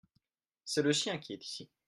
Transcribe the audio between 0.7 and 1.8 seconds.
le sien qui est ici.